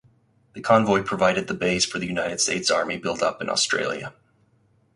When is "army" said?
2.71-2.97